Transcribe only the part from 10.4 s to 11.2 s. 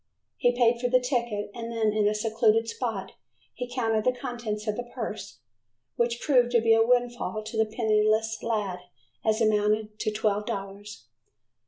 dollars.